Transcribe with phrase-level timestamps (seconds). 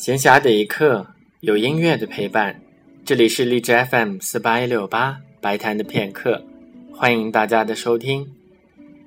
[0.00, 1.06] 闲暇的一刻，
[1.40, 2.58] 有音乐的陪伴。
[3.04, 6.42] 这里是荔枝 FM 四八一六八白谈的片刻，
[6.90, 8.26] 欢迎大家的收听。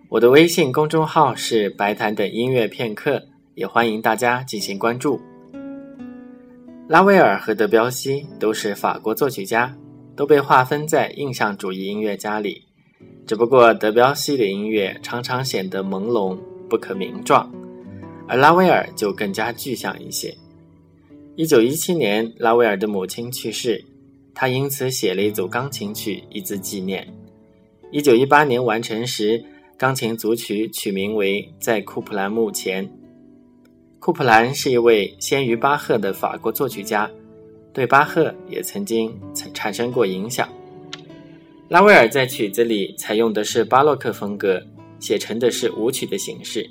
[0.08, 3.24] 我的微信公众号是白谈的音乐片刻，
[3.56, 5.20] 也欢迎大家进行关注。
[6.88, 9.76] 拉威尔和德彪西都是法国作曲家，
[10.16, 12.66] 都被划分在印象主义音乐家里。
[13.26, 16.38] 只不过德彪西的音乐常常显得朦胧
[16.70, 17.52] 不可名状，
[18.28, 20.32] 而拉威尔就更加具象一些。
[21.36, 23.84] 一九一七年，拉威尔的母亲去世，
[24.36, 27.12] 他因此写了一组钢琴曲以资纪念。
[27.90, 29.44] 一九一八年完成时，
[29.76, 32.86] 钢琴组曲取名为《在库普兰墓前》。
[33.98, 37.10] 库普兰是一位先于巴赫的法国作曲家，
[37.74, 39.12] 对巴赫也曾经
[39.56, 40.48] 产生过影响。
[41.68, 44.62] 拉威尔在曲子里采用的是巴洛克风格，
[45.00, 46.70] 写成的是舞曲的形式，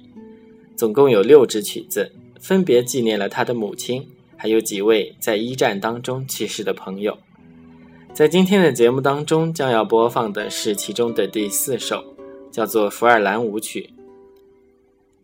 [0.77, 4.07] 总共有六支曲子，分别纪念了他的母亲。
[4.43, 7.17] 还有几位在一战当中去世的朋友，
[8.13, 12.05] 在今天的节目当中将要播放的是其中的第四首，
[12.51, 13.91] 叫做《福尔兰舞曲》。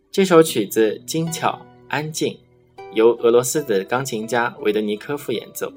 [0.09, 1.59] 这首曲子精巧
[1.89, 2.37] 安静，
[2.93, 5.69] 由俄罗斯的钢琴家维德尼科夫演奏。